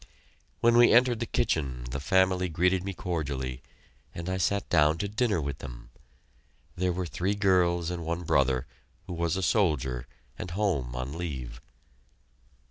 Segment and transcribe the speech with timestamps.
[0.61, 3.61] When we entered the kitchen, the family greeted me cordially,
[4.15, 5.91] and I sat down to dinner with them.
[6.75, 8.65] There were three girls and one brother,
[9.05, 10.07] who was a soldier
[10.39, 11.61] and home on leave.